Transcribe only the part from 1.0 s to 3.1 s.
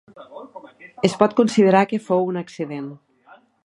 Es pot considerar que fou un accident.